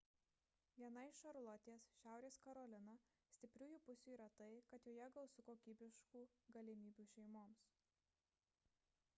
[0.77, 2.95] viena iš šarlotės šiaurės karolina
[3.35, 6.25] stipriųjų pusių yra tai kad joje gausu kokybiškų
[6.57, 7.69] galimybių šeimoms